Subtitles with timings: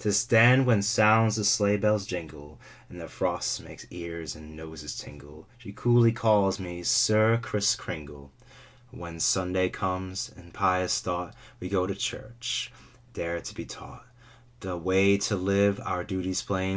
[0.00, 2.58] 'Tis then when sounds the sleigh bell's jingle
[2.90, 8.32] And the frost makes ears and noses tingle, She coolly calls me 'Sir Kriss Kringle.'"
[8.90, 12.72] Copyrighted, 18U7 c^^aHEN Sunday comes, with pious thought We go to church,
[13.12, 14.04] there to be taught
[14.58, 16.76] The way to live, our duties plain.